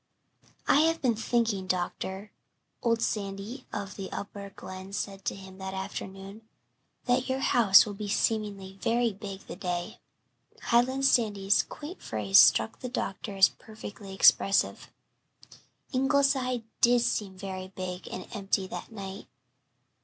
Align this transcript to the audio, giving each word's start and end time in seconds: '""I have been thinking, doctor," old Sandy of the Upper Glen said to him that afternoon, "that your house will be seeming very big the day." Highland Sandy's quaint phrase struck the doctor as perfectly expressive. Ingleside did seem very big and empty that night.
'""I 0.67 0.79
have 0.81 0.99
been 0.99 1.13
thinking, 1.13 1.67
doctor," 1.67 2.31
old 2.81 3.03
Sandy 3.03 3.67
of 3.71 3.97
the 3.97 4.11
Upper 4.11 4.49
Glen 4.49 4.93
said 4.93 5.23
to 5.25 5.35
him 5.35 5.59
that 5.59 5.75
afternoon, 5.75 6.41
"that 7.05 7.29
your 7.29 7.37
house 7.37 7.85
will 7.85 7.93
be 7.93 8.07
seeming 8.07 8.79
very 8.79 9.13
big 9.13 9.41
the 9.41 9.55
day." 9.55 9.99
Highland 10.59 11.05
Sandy's 11.05 11.61
quaint 11.61 12.01
phrase 12.01 12.39
struck 12.39 12.79
the 12.79 12.89
doctor 12.89 13.35
as 13.35 13.49
perfectly 13.49 14.11
expressive. 14.11 14.91
Ingleside 15.93 16.63
did 16.81 17.01
seem 17.01 17.37
very 17.37 17.67
big 17.67 18.07
and 18.11 18.27
empty 18.33 18.65
that 18.65 18.91
night. 18.91 19.27